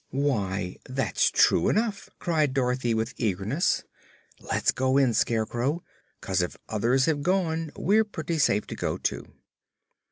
"Why, 0.09 0.77
that's 0.89 1.29
true 1.29 1.69
enough!" 1.69 2.09
cried 2.17 2.55
Dorothy 2.55 2.95
with 2.95 3.13
eagerness. 3.17 3.83
"Let's 4.39 4.71
go 4.71 4.97
in, 4.97 5.13
Scarecrow; 5.13 5.83
'cause, 6.21 6.41
if 6.41 6.57
others 6.67 7.05
have 7.05 7.21
gone, 7.21 7.69
we're 7.75 8.03
pretty 8.03 8.39
safe 8.39 8.65
to 8.65 8.75
go, 8.75 8.97
too." 8.97 9.27